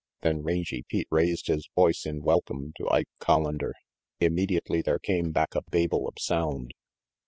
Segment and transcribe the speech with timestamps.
[0.21, 3.73] Then Rangy Pete raised his voice in welcome to Ike Collander.
[4.19, 6.73] Immediately there came back a babel of sound.